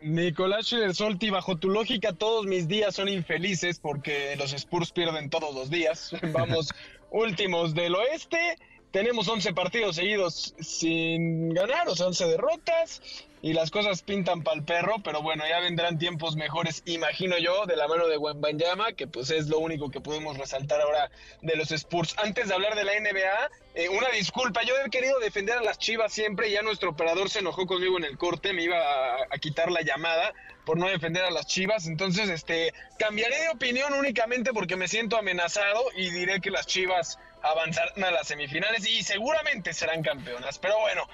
[0.01, 5.53] Nicolás Solti, bajo tu lógica, todos mis días son infelices porque los Spurs pierden todos
[5.53, 6.15] los días.
[6.33, 6.73] Vamos
[7.11, 8.57] últimos del oeste.
[8.91, 13.01] Tenemos 11 partidos seguidos sin ganar, o sea, 11 derrotas
[13.41, 17.65] y las cosas pintan para el perro, pero bueno, ya vendrán tiempos mejores, imagino yo,
[17.65, 21.09] de la mano de Wembanyama, que pues es lo único que podemos resaltar ahora
[21.41, 22.15] de los Spurs.
[22.17, 25.79] Antes de hablar de la NBA, eh, una disculpa, yo he querido defender a las
[25.79, 29.37] Chivas siempre, y ya nuestro operador se enojó conmigo en el corte, me iba a,
[29.39, 30.33] quitar la llamada
[30.65, 35.17] por no defender a las Chivas, entonces este cambiaré de opinión únicamente porque me siento
[35.17, 40.59] amenazado y diré que las Chivas avanzarán a las semifinales y seguramente serán campeonas.
[40.59, 41.07] Pero bueno,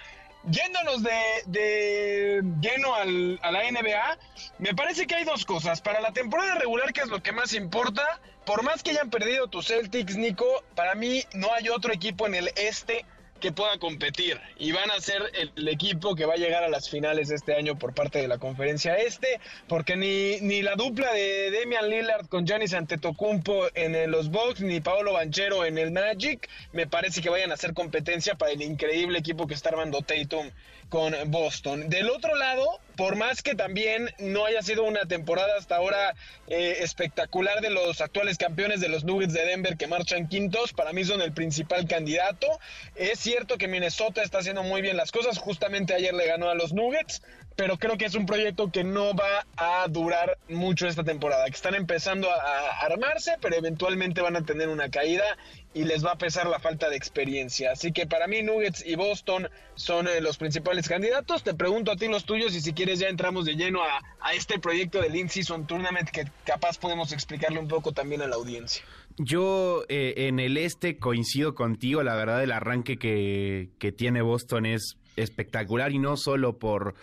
[0.49, 4.17] Yéndonos de, lleno al, a la NBA,
[4.59, 5.81] me parece que hay dos cosas.
[5.81, 9.47] Para la temporada regular, que es lo que más importa, por más que hayan perdido
[9.47, 13.05] tus Celtics, Nico, para mí no hay otro equipo en el este
[13.39, 15.21] que pueda competir y van a ser
[15.55, 18.37] el, equipo que va a llegar a las finales este año por parte de la
[18.37, 24.31] conferencia este, porque ni, ni la dupla de Damian Lillard con Giannis Antetokounmpo en los
[24.31, 28.51] Bucks ni Paolo Banchero en el Magic me parece que vayan a hacer competencia para
[28.51, 30.49] el increíble equipo que está armando Tatum
[30.89, 31.89] con Boston.
[31.89, 36.15] Del otro lado, por más que también no haya sido una temporada hasta ahora
[36.47, 40.93] eh, espectacular de los actuales campeones de los Nuggets de Denver que marchan quintos, para
[40.93, 42.47] mí son el principal candidato.
[42.95, 46.55] Es cierto que Minnesota está haciendo muy bien las cosas, justamente ayer le ganó a
[46.55, 47.21] los Nuggets,
[47.57, 51.55] pero creo que es un proyecto que no va a durar mucho esta temporada, que
[51.55, 55.25] están empezando a armarse, pero eventualmente van a tener una caída
[55.73, 57.71] y les va a pesar la falta de experiencia.
[57.71, 61.43] Así que para mí Nuggets y Boston son eh, los principales candidatos.
[61.43, 64.59] Te pregunto a ti los tuyos y si quieres ya entramos de lleno a, este
[64.59, 68.83] proyecto del In-Season Tournament que capaz podemos explicarle un poco también a la audiencia.
[69.17, 74.67] Yo eh, en el este coincido contigo, la verdad el arranque que, que tiene Boston
[74.67, 76.93] es espectacular y no solo por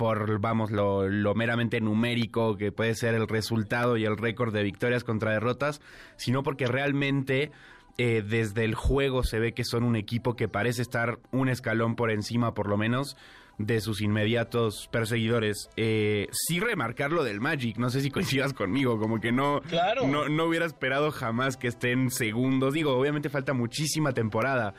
[0.00, 4.62] por, vamos, lo, lo, meramente numérico que puede ser el resultado y el récord de
[4.62, 5.82] victorias contra derrotas,
[6.16, 7.52] sino porque realmente
[7.98, 11.96] eh, desde el juego se ve que son un equipo que parece estar un escalón
[11.96, 13.18] por encima, por lo menos,
[13.58, 15.68] de sus inmediatos perseguidores.
[15.76, 19.60] Eh, sí remarcar lo del Magic, no sé si coincidas conmigo, como que no,
[20.06, 22.72] no, no hubiera esperado jamás que estén segundos.
[22.72, 24.72] Digo, obviamente falta muchísima temporada,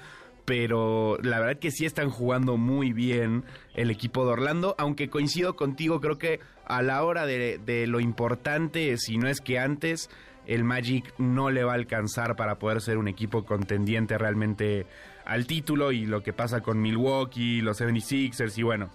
[0.46, 5.56] pero la verdad que sí están jugando muy bien el equipo de Orlando, aunque coincido
[5.56, 10.10] contigo, creo que a la hora de, de lo importante, si no es que antes,
[10.48, 14.86] el Magic no le va a alcanzar para poder ser un equipo contendiente realmente
[15.26, 18.90] al título y lo que pasa con Milwaukee, los 76ers y bueno,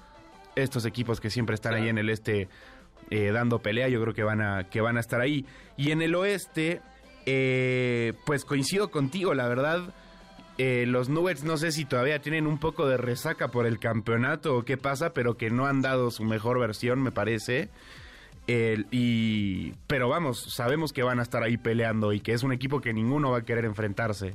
[0.57, 2.49] estos equipos que siempre están ahí en el este
[3.11, 5.47] eh, dando pelea, yo creo que van a, que van a estar ahí.
[5.77, 6.81] Y en el oeste,
[7.25, 9.95] eh, pues coincido contigo, la verdad.
[10.59, 14.57] Eh, los Nuggets no sé si todavía tienen un poco de resaca por el campeonato
[14.57, 17.69] o qué pasa, pero que no han dado su mejor versión, me parece
[18.49, 22.81] y, pero vamos, sabemos que van a estar ahí peleando y que es un equipo
[22.81, 24.35] que ninguno va a querer enfrentarse.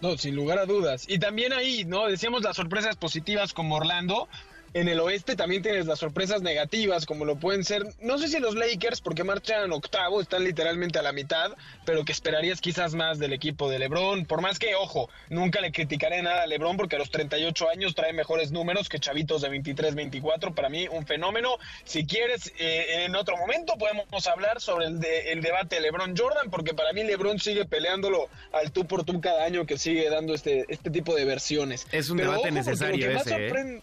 [0.00, 1.04] No, sin lugar a dudas.
[1.08, 2.06] Y también ahí, ¿no?
[2.06, 4.28] Decíamos las sorpresas positivas como Orlando,
[4.74, 8.38] en el oeste también tienes las sorpresas negativas, como lo pueden ser, no sé si
[8.38, 11.52] los Lakers, porque marchan octavo, están literalmente a la mitad,
[11.84, 14.24] pero que esperarías quizás más del equipo de LeBron.
[14.24, 17.94] Por más que, ojo, nunca le criticaré nada a LeBron, porque a los 38 años
[17.94, 20.54] trae mejores números que chavitos de 23, 24.
[20.54, 21.56] Para mí, un fenómeno.
[21.84, 26.74] Si quieres, eh, en otro momento podemos hablar sobre el, de, el debate LeBron-Jordan, porque
[26.74, 30.64] para mí LeBron sigue peleándolo al tú por tú cada año que sigue dando este,
[30.68, 31.86] este tipo de versiones.
[31.92, 33.48] Es un debate necesario ese.
[33.48, 33.82] ¿eh?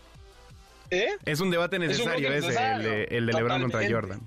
[0.92, 1.10] ¿Eh?
[1.26, 4.22] Es un debate necesario ese, El, de, LeBron contra Jordan.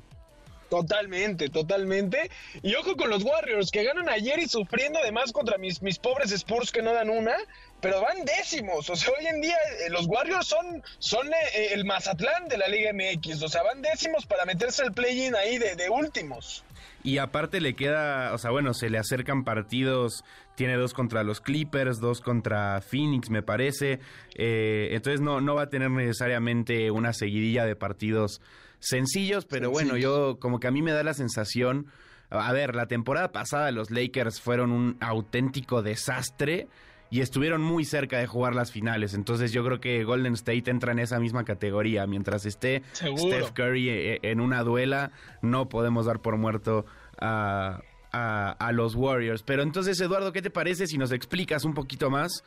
[0.72, 2.30] Totalmente, totalmente.
[2.62, 6.32] Y ojo con los Warriors, que ganan ayer y sufriendo además contra mis, mis pobres
[6.32, 7.36] Spurs que no dan una,
[7.82, 8.88] pero van décimos.
[8.88, 12.68] O sea, hoy en día eh, los Warriors son, son eh, el Mazatlán de la
[12.68, 13.42] Liga MX.
[13.42, 16.64] O sea, van décimos para meterse al play-in ahí de, de últimos.
[17.04, 21.40] Y aparte le queda, o sea, bueno, se le acercan partidos, tiene dos contra los
[21.40, 23.98] Clippers, dos contra Phoenix, me parece.
[24.36, 28.40] Eh, entonces no, no va a tener necesariamente una seguidilla de partidos
[28.78, 31.86] sencillos, pero bueno, yo como que a mí me da la sensación,
[32.30, 36.68] a ver, la temporada pasada los Lakers fueron un auténtico desastre
[37.12, 39.12] y estuvieron muy cerca de jugar las finales.
[39.12, 42.06] Entonces yo creo que Golden State entra en esa misma categoría.
[42.06, 46.86] Mientras esté Steph Curry eh, en una duela, no podemos dar por muerto
[47.20, 49.42] a, a, los Warriors.
[49.42, 52.42] Pero entonces, Eduardo, ¿qué te parece si nos explicas un poquito más?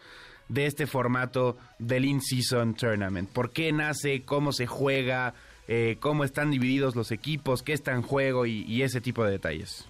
[0.48, 3.28] de este formato del In-Season Tournament.
[3.32, 4.22] ¿Por qué nace?
[4.26, 5.34] ¿Cómo se juega?
[5.68, 7.64] Eh, ¿Cómo están divididos los equipos?
[7.64, 8.46] ¿Qué está en juego?
[8.46, 9.88] Y, y ese tipo de detalles.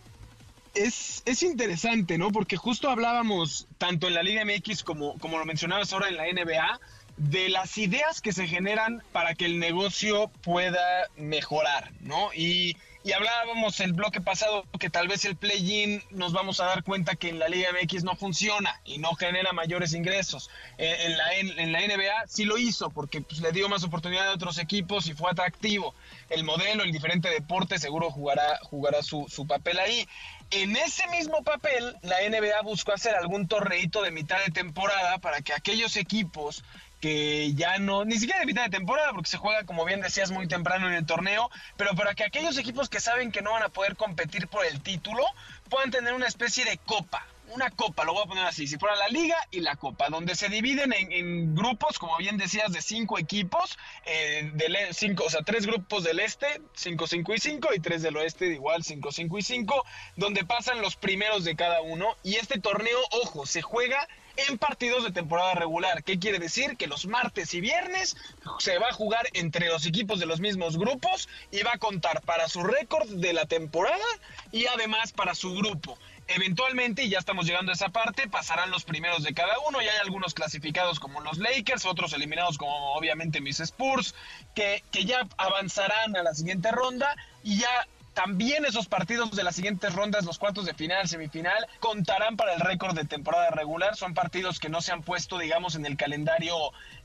[0.75, 2.31] Es, es interesante, ¿no?
[2.31, 6.25] Porque justo hablábamos, tanto en la Liga MX como, como lo mencionabas ahora en la
[6.25, 6.79] NBA,
[7.17, 12.33] de las ideas que se generan para que el negocio pueda mejorar, ¿no?
[12.33, 16.83] Y, y hablábamos el bloque pasado que tal vez el play-in nos vamos a dar
[16.83, 20.49] cuenta que en la Liga MX no funciona y no genera mayores ingresos.
[20.79, 24.27] Eh, en, la, en, la NBA sí lo hizo porque pues, le dio más oportunidad
[24.27, 25.93] a otros equipos y fue atractivo.
[26.31, 30.07] El modelo, el diferente deporte seguro jugará, jugará su, su papel ahí.
[30.51, 35.41] En ese mismo papel, la NBA buscó hacer algún torneito de mitad de temporada para
[35.41, 36.63] que aquellos equipos
[37.01, 40.31] que ya no, ni siquiera de mitad de temporada, porque se juega, como bien decías,
[40.31, 43.63] muy temprano en el torneo, pero para que aquellos equipos que saben que no van
[43.63, 45.23] a poder competir por el título
[45.69, 48.95] puedan tener una especie de copa, una copa, lo voy a poner así, si fuera
[48.95, 53.19] la liga y la copa, donde se dividen en, grupos, como bien decías, de cinco
[53.19, 57.79] equipos, eh, e, cinco, o sea, tres grupos del este, cinco, cinco y cinco, y
[57.79, 62.15] tres del oeste, igual cinco, cinco y cinco, donde pasan los primeros de cada uno,
[62.23, 66.03] y este torneo, ojo, se juega en partidos de temporada regular.
[66.03, 66.77] ¿Qué quiere decir?
[66.77, 68.17] Que los martes y viernes
[68.59, 72.21] se va a jugar entre los equipos de los mismos grupos y va a contar
[72.21, 74.05] para su récord de la temporada
[74.51, 75.97] y además para su grupo.
[76.27, 79.87] Eventualmente, y ya estamos llegando a esa parte, pasarán los primeros de cada uno y
[79.87, 84.15] hay algunos clasificados como los Lakers, otros eliminados como obviamente mis Spurs,
[84.55, 89.55] que, que ya avanzarán a la siguiente ronda y ya también esos partidos de las
[89.55, 93.95] siguientes rondas, los cuartos de final, semifinal, contarán para el récord de temporada regular.
[93.97, 96.55] Son partidos que no se han puesto, digamos, en el calendario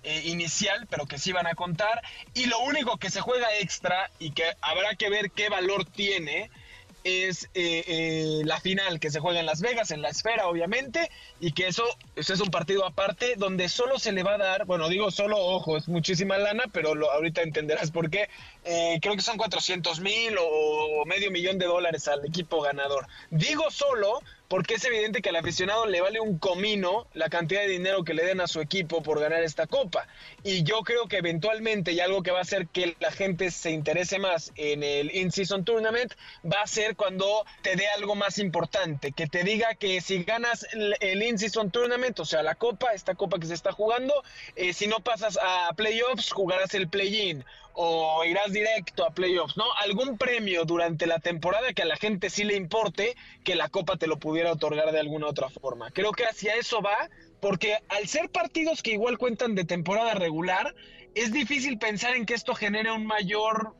[0.04, 2.00] eh, inicial, pero que sí van a contar.
[2.32, 6.48] Y lo único que se juega extra y que habrá que ver qué valor tiene
[7.04, 11.10] es eh, eh, la final que se juega en Las Vegas, en la esfera obviamente,
[11.40, 11.84] y que eso,
[12.16, 15.38] eso, es un partido aparte donde solo se le va a dar, bueno, digo solo,
[15.38, 18.28] ojo, es muchísima lana, pero lo, ahorita entenderás por qué,
[18.64, 23.06] eh, creo que son 400 mil o medio millón de dólares al equipo ganador.
[23.30, 27.68] Digo solo porque es evidente que al aficionado le vale un comino la cantidad de
[27.68, 30.08] dinero que le den a su equipo por ganar esta copa.
[30.42, 33.70] Y yo creo que eventualmente, y algo que va a hacer que la gente se
[33.70, 39.12] interese más en el In-Season Tournament, va a ser cuando te dé algo más importante,
[39.12, 43.38] que te diga que si ganas el In-Season Tournament, o sea, la copa, esta copa
[43.38, 44.12] que se está jugando,
[44.56, 47.44] eh, si no pasas a playoffs, jugarás el play-in
[47.82, 49.64] o irás directo a playoffs, ¿no?
[49.82, 53.96] Algún premio durante la temporada que a la gente sí le importe que la Copa
[53.96, 55.90] te lo pudiera otorgar de alguna otra forma.
[55.90, 57.08] Creo que hacia eso va,
[57.40, 60.74] porque al ser partidos que igual cuentan de temporada regular,
[61.14, 63.74] es difícil pensar en que esto genere un mayor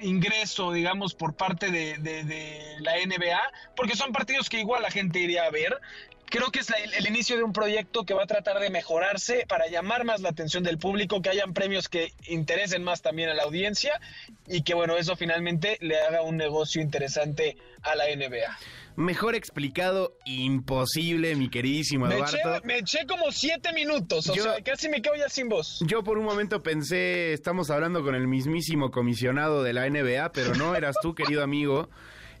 [0.00, 3.40] ingreso, digamos, por parte de, de, la NBA,
[3.76, 5.78] porque son partidos que igual la gente iría a ver
[6.26, 9.68] creo que es el, inicio de un proyecto que va a tratar de mejorarse para
[9.68, 13.44] llamar más la atención del público, que hayan premios que interesen más también a la
[13.44, 14.00] audiencia
[14.46, 18.56] y que bueno, eso finalmente le haga un negocio interesante a la NBA.
[18.96, 22.62] Mejor explicado, imposible, mi queridísimo Eduardo.
[22.64, 25.80] Me eché, como siete minutos, o sea, casi me quedo ya sin voz.
[25.86, 30.54] Yo por un momento pensé, estamos hablando con el mismísimo comisionado de la NBA, pero
[30.54, 31.90] no eras tú, querido amigo.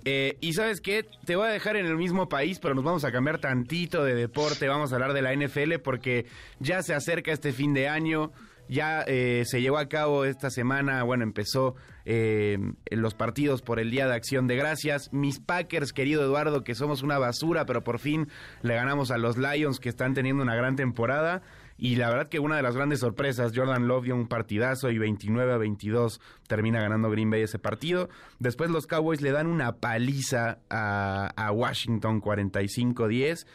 [0.08, 3.04] Eh, y sabes qué, te voy a dejar en el mismo país, pero nos vamos
[3.04, 6.26] a cambiar tantito de deporte, vamos a hablar de la NFL porque
[6.60, 8.30] ya se acerca este fin de año,
[8.68, 12.56] ya eh, se llevó a cabo esta semana, bueno, empezó eh,
[12.88, 15.12] los partidos por el Día de Acción de Gracias.
[15.12, 18.28] Mis Packers, querido Eduardo, que somos una basura, pero por fin
[18.62, 21.42] le ganamos a los Lions que están teniendo una gran temporada.
[21.78, 24.98] Y la verdad que una de las grandes sorpresas, Jordan Love dio un partidazo y
[24.98, 28.08] 29 a 22 termina ganando Green Bay ese partido.
[28.38, 33.46] Después los Cowboys le dan una paliza a, Washington 45-10.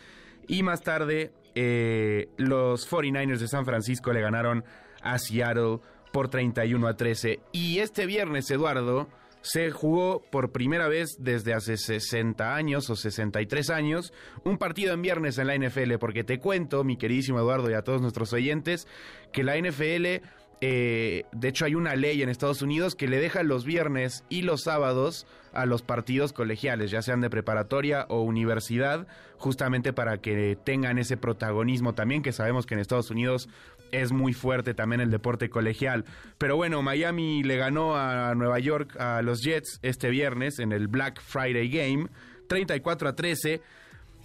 [0.48, 4.64] Y más tarde eh, los 49ers de San Francisco le ganaron
[5.02, 5.80] a Seattle
[6.12, 7.40] por 31 a 13.
[7.52, 9.08] Y este viernes, Eduardo,
[9.42, 15.02] se jugó por primera vez desde hace 60 años o 63 años un partido en
[15.02, 18.88] viernes en la NFL, porque te cuento, mi queridísimo Eduardo y a todos nuestros oyentes,
[19.32, 20.22] que la NFL,
[20.62, 24.44] eh, de hecho hay una ley en Estados Unidos que le deja los viernes y
[24.44, 30.58] los sábados a los partidos colegiales, ya sean de preparatoria o universidad, justamente para que
[30.64, 33.50] tengan ese protagonismo también, que sabemos que en Estados Unidos
[33.92, 36.06] es muy fuerte también el deporte colegial.
[36.38, 40.88] Pero bueno, Miami le ganó a Nueva York a los Jets este viernes en el
[40.88, 42.08] Black Friday Game,
[42.48, 43.62] 34 a 13.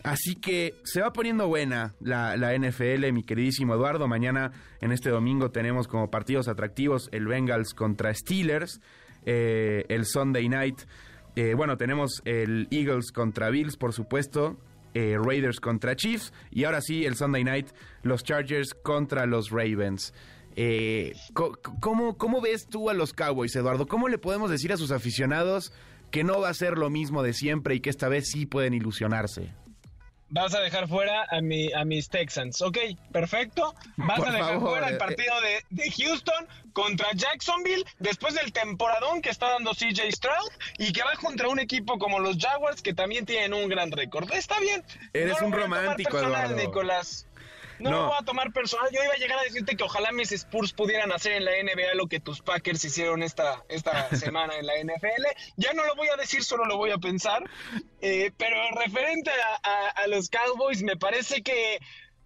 [0.03, 4.07] Así que se va poniendo buena la, NFL, mi queridísimo Eduardo.
[4.07, 8.81] Mañana, en este domingo, tenemos como partidos atractivos el Bengals contra Steelers,
[9.25, 10.83] eh, el Sunday Night.
[11.35, 14.57] Eh, bueno, tenemos el Eagles contra Bills, por supuesto,
[14.97, 17.69] eh, Raiders contra Chiefs y ahora sí el Sunday Night
[18.03, 20.15] los Chargers contra los Ravens.
[20.57, 23.87] Eh, ¿cómo, ves tú a los Cowboys, Eduardo?
[23.87, 25.71] ¿Cómo le podemos decir a sus aficionados
[26.11, 28.73] que no va a ser lo mismo de siempre y que esta vez sí pueden
[28.73, 29.53] ilusionarse.
[30.29, 32.61] Vas a dejar fuera a, mi, a mis Texans.
[32.61, 32.79] Ok,
[33.13, 33.75] perfecto.
[33.97, 38.35] Vas Por a dejar favor, fuera el eh, partido de, de Houston contra Jacksonville después
[38.35, 42.39] del temporadón que está dando CJ Stroud y que va contra un equipo como los
[42.39, 44.31] Jaguars que también tienen un gran récord.
[44.33, 44.83] Está bien.
[45.13, 46.57] Eres un romántico, personal, Eduardo.
[46.57, 47.27] Nicolás.
[47.79, 47.97] No, No.
[48.03, 48.89] lo voy a tomar personal.
[48.93, 51.95] Yo iba a llegar a decirte que ojalá mis Spurs pudieran hacer en la NBA
[51.95, 55.25] lo que tus Packers hicieron esta, esta semana en la NFL.
[55.57, 57.43] Ya no lo voy a decir, solo lo voy a pensar.
[58.01, 61.79] Eh, pero referente a, a- a los Cowboys, me parece que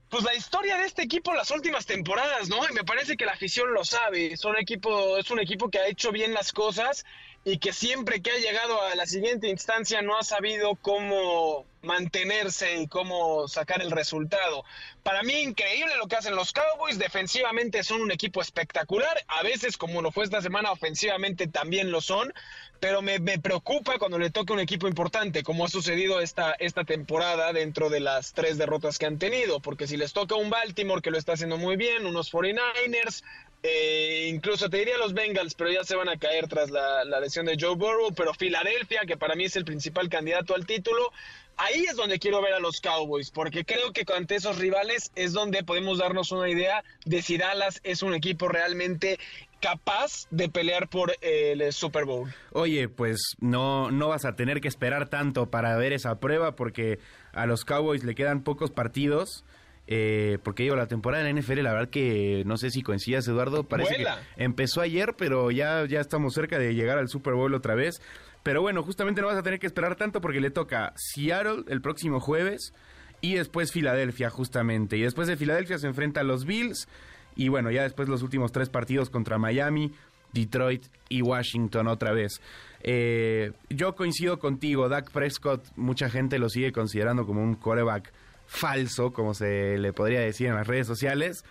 [0.09, 2.57] pues la historia de este equipo las últimas temporadas, ¿no?
[2.69, 4.37] Y me parece que la afición lo sabe.
[4.37, 7.05] Son equipo, es un equipo que ha hecho bien las cosas
[7.45, 12.77] y que siempre que ha llegado a la siguiente instancia no ha sabido cómo mantenerse
[12.83, 14.65] y cómo sacar el resultado.
[15.03, 19.79] Para mí increíble lo que hacen los Cowboys, defensivamente son un equipo espectacular, a veces
[19.79, 22.35] como lo fue esta semana ofensivamente también lo son,
[22.81, 26.85] pero me, me preocupa cuando le toca un equipo importante, como ha sucedido esta, esta
[26.85, 31.01] temporada dentro de las tres derrotas que han tenido, porque si les toca un Baltimore
[31.01, 33.23] que lo está haciendo muy bien, unos 49ers,
[33.63, 37.21] eh, incluso te diría los Bengals, pero ya se van a caer tras la, la
[37.21, 41.13] lesión de Joe Burrow, pero Filadelfia, que para mí es el principal candidato al título,
[41.57, 45.33] ahí es donde quiero ver a los Cowboys, porque creo que ante esos rivales es
[45.33, 49.19] donde podemos darnos una idea de si Dallas es un equipo realmente
[49.61, 52.33] capaz de pelear por el Super Bowl.
[52.53, 56.99] Oye, pues no, no vas a tener que esperar tanto para ver esa prueba porque
[57.33, 59.45] a los Cowboys le quedan pocos partidos.
[59.87, 63.27] Eh, porque digo, la temporada de la NFL, la verdad que no sé si coincidas,
[63.27, 64.21] Eduardo, parece Vuela.
[64.37, 68.01] que empezó ayer, pero ya, ya estamos cerca de llegar al Super Bowl otra vez.
[68.43, 71.83] Pero bueno, justamente no vas a tener que esperar tanto porque le toca Seattle el
[71.83, 72.73] próximo jueves
[73.21, 74.97] y después Filadelfia, justamente.
[74.97, 76.89] Y después de Filadelfia se enfrenta a los Bills
[77.37, 79.93] y bueno, ya después los últimos tres partidos contra Miami,
[80.33, 82.41] Detroit y Washington otra vez.
[82.83, 88.13] Eh, yo coincido contigo, Dak Prescott, mucha gente lo sigue considerando como un quarterback
[88.51, 91.45] falso, como se le podría decir en las redes sociales.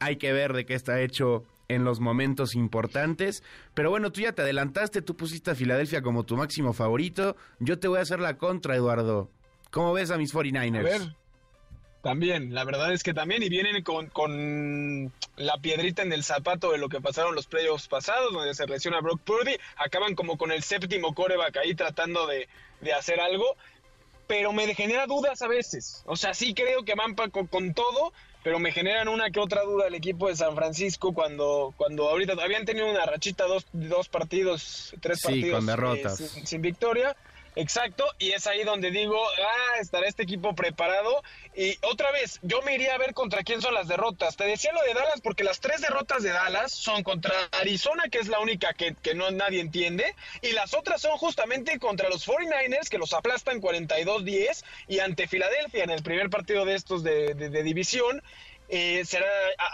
[0.00, 3.44] Hay que ver de qué está hecho en los momentos importantes.
[3.74, 7.36] Pero bueno, tú ya te adelantaste, tú pusiste a Filadelfia como tu máximo favorito.
[7.60, 9.30] Yo te voy a hacer la contra, Eduardo.
[9.70, 10.78] ¿Cómo ves a mis 49ers?
[10.78, 11.16] A ver.
[12.02, 16.72] También, la verdad es que también, y vienen con, con la piedrita en el zapato
[16.72, 20.50] de lo que pasaron los playoffs pasados, donde se lesiona Brock Purdy, acaban como con
[20.50, 22.48] el séptimo coreback ahí tratando de,
[22.80, 23.54] de hacer algo,
[24.30, 26.04] pero me genera dudas a veces.
[26.06, 28.12] O sea, sí creo que van con, con todo,
[28.44, 32.34] pero me generan una que otra duda el equipo de San Francisco cuando, cuando ahorita
[32.40, 36.16] habían tenido una rachita, dos, dos partidos, tres Sí, partidos con eh, derrotas.
[36.18, 37.16] sin, sin victoria.
[37.56, 41.22] Exacto, y es ahí donde digo, ah, estará este equipo preparado.
[41.54, 44.36] Y otra vez, yo me iría a ver contra quién son las derrotas.
[44.36, 48.18] Te decía lo de Dallas porque las tres derrotas de Dallas son contra Arizona, que
[48.18, 52.26] es la única que, que no nadie entiende, y las otras son justamente contra los
[52.26, 57.34] 49ers, que los aplastan 42-10, y ante Filadelfia en el primer partido de estos de,
[57.34, 58.22] de- de división.
[58.72, 59.26] Eh, será,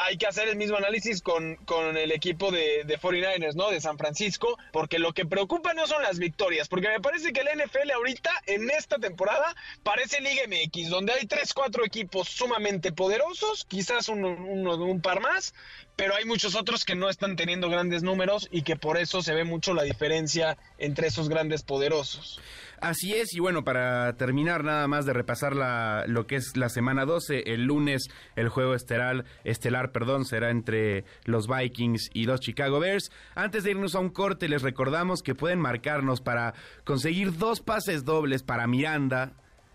[0.07, 3.71] hay que hacer el mismo análisis con, con el equipo de, de 49ers, ¿no?
[3.71, 7.41] De San Francisco, porque lo que preocupa no son las victorias, porque me parece que
[7.41, 12.91] el NFL ahorita, en esta temporada, parece Liga MX, donde hay tres, cuatro equipos sumamente
[12.93, 15.55] poderosos, quizás un- un par más,
[15.95, 19.35] pero hay muchos otros que no están teniendo grandes números y que por eso se
[19.35, 22.41] ve mucho la diferencia entre esos grandes poderosos.
[22.81, 26.69] Así es, y bueno, para terminar nada más de repasar la, lo que es la
[26.69, 32.41] semana 12, el lunes el juego estelar, estelar perdón, será entre los Vikings y los
[32.41, 33.11] Chicago Bears.
[33.35, 36.55] Antes de irnos a un corte, les recordamos que pueden marcarnos para
[36.85, 39.33] conseguir dos pases dobles para Miranda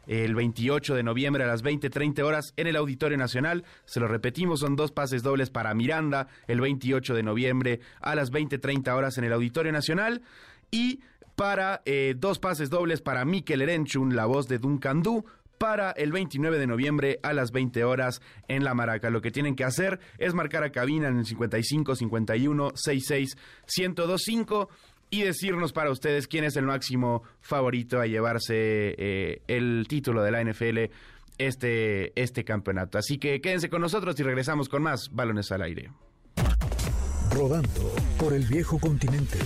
[0.07, 3.63] el 28 de noviembre a las 20:30 horas en el Auditorio Nacional.
[3.85, 8.31] Se lo repetimos, son dos pases dobles para Miranda el 28 de noviembre a las
[8.31, 10.21] 20:30 horas en el Auditorio Nacional.
[10.71, 11.01] Y
[11.41, 15.25] para eh, dos pases dobles para Mikel Erenchun, la voz de Duncan Du,
[15.57, 19.09] para el 29 de noviembre a las 20 horas en La Maraca.
[19.09, 23.35] Lo que tienen que hacer es marcar a cabina en el 55 51 66
[23.75, 24.69] 1025
[25.09, 30.29] y decirnos para ustedes quién es el máximo favorito a llevarse eh, el título de
[30.29, 30.93] la NFL
[31.39, 32.99] este, este campeonato.
[32.99, 35.89] Así que quédense con nosotros y regresamos con más balones al aire.
[37.31, 39.39] Rodando por el viejo continente.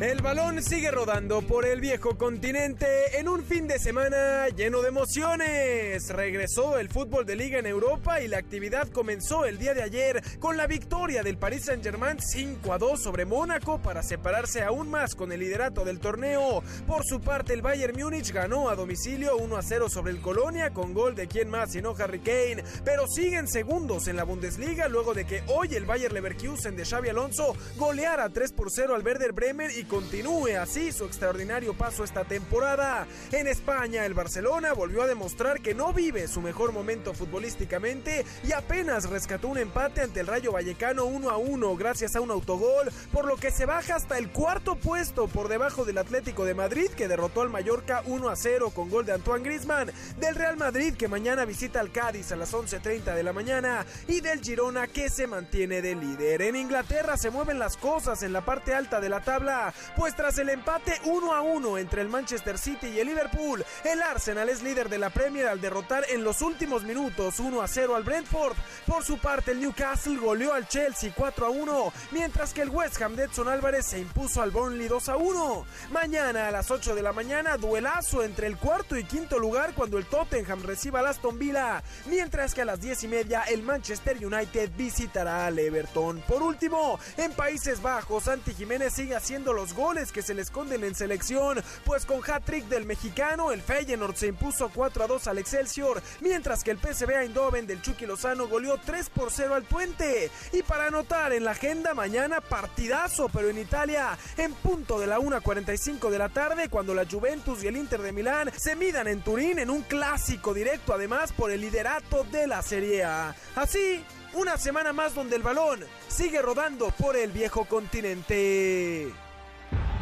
[0.00, 2.86] El balón sigue rodando por el viejo continente
[3.18, 6.08] en un fin de semana lleno de emociones.
[6.08, 10.22] Regresó el fútbol de liga en Europa y la actividad comenzó el día de ayer
[10.38, 15.14] con la victoria del Paris Saint-Germain 5 a 2 sobre Mónaco para separarse aún más
[15.14, 16.62] con el liderato del torneo.
[16.86, 20.70] Por su parte, el Bayern Múnich ganó a domicilio 1 a 0 sobre el Colonia
[20.70, 25.12] con gol de quien más sino Harry Kane, pero siguen segundos en la Bundesliga luego
[25.12, 29.32] de que hoy el Bayern Leverkusen de Xavi Alonso goleara 3 por 0 al Werder
[29.32, 33.08] Bremen y continúe así su extraordinario paso esta temporada.
[33.32, 38.52] En España, el Barcelona volvió a demostrar que no vive su mejor momento futbolísticamente y
[38.52, 42.88] apenas rescató un empate ante el Rayo Vallecano 1 a 1 gracias a un autogol,
[43.12, 46.90] por lo que se baja hasta el cuarto puesto por debajo del Atlético de Madrid
[46.90, 50.94] que derrotó al Mallorca 1 a 0 con gol de Antoine Griezmann, del Real Madrid
[50.94, 55.10] que mañana visita al Cádiz a las 11:30 de la mañana y del Girona que
[55.10, 56.42] se mantiene de líder.
[56.42, 60.38] En Inglaterra se mueven las cosas en la parte alta de la tabla pues tras
[60.38, 64.62] el empate 1 a 1 entre el Manchester City y el Liverpool, el Arsenal es
[64.62, 68.56] líder de la Premier al derrotar en los últimos minutos 1 a 0 al Brentford.
[68.86, 73.00] Por su parte, el Newcastle goleó al Chelsea 4 a 1, mientras que el West
[73.00, 75.66] Ham de Edson Álvarez se impuso al Burnley 2 a 1.
[75.90, 79.98] Mañana a las 8 de la mañana, duelazo entre el cuarto y quinto lugar cuando
[79.98, 84.24] el Tottenham reciba al Aston Villa, mientras que a las 10 y media el Manchester
[84.24, 86.22] United visitará al Everton.
[86.26, 90.94] Por último, en Países Bajos, Santi Jiménez sigue haciendo goles que se le esconden en
[90.94, 96.02] selección, pues con hat-trick del mexicano, el Feyenoord se impuso 4 a 2 al Excelsior,
[96.20, 100.30] mientras que el PSV Eindhoven del Chucky Lozano goleó 3 por 0 al Puente.
[100.52, 105.18] Y para anotar en la agenda mañana partidazo, pero en Italia, en punto de la
[105.18, 109.22] 1.45 de la tarde, cuando la Juventus y el Inter de Milán se midan en
[109.22, 113.34] Turín en un clásico directo, además por el liderato de la Serie A.
[113.56, 114.04] Así,
[114.34, 119.12] una semana más donde el balón sigue rodando por el viejo continente.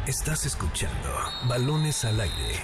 [0.09, 1.07] Estás escuchando
[1.47, 2.55] Balones al aire.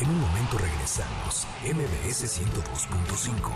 [0.00, 1.46] En un momento regresamos.
[1.64, 3.54] MBS 102.5.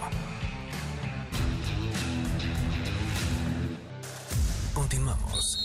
[4.72, 5.58] Continuamos.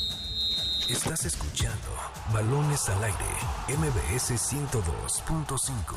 [0.90, 1.88] Estás escuchando
[2.34, 3.18] Balones al aire.
[3.70, 5.96] MBS 102.5.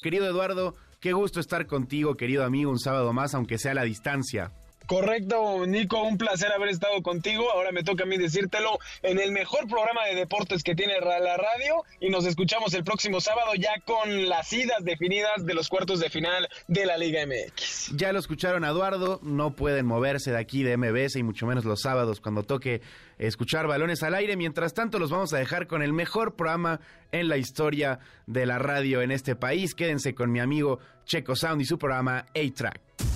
[0.00, 3.82] Querido Eduardo, qué gusto estar contigo, querido amigo, un sábado más, aunque sea a la
[3.82, 4.52] distancia.
[4.86, 7.50] Correcto, Nico, un placer haber estado contigo.
[7.52, 11.36] Ahora me toca a mí decírtelo en el mejor programa de deportes que tiene la
[11.36, 16.00] radio y nos escuchamos el próximo sábado ya con las idas definidas de los cuartos
[16.00, 17.96] de final de la Liga MX.
[17.96, 21.82] Ya lo escucharon Eduardo, no pueden moverse de aquí de MBS y mucho menos los
[21.82, 22.80] sábados cuando toque
[23.18, 24.36] escuchar balones al aire.
[24.36, 26.80] Mientras tanto, los vamos a dejar con el mejor programa
[27.12, 29.74] en la historia de la radio en este país.
[29.74, 33.15] Quédense con mi amigo Checo Sound y su programa A-Track.